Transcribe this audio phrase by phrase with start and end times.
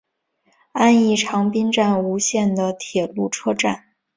[0.71, 3.85] 安艺长滨站吴线的铁路车站。